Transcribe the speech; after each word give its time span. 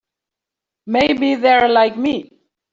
Maybe 0.87 1.35
they're 1.35 1.69
like 1.69 1.95
me. 1.95 2.31